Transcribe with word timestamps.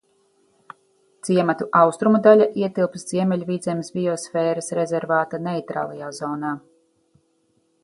Ciemata 1.27 1.67
austrumu 1.79 2.21
daļa 2.29 2.47
ietilpst 2.63 3.13
Ziemeļvidzemes 3.15 3.93
biosfēras 3.99 4.73
rezervāta 4.81 5.43
neitrālajā 5.51 6.11
zonā. 6.23 6.57